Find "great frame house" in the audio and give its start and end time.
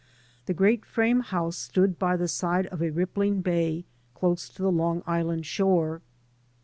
0.55-1.55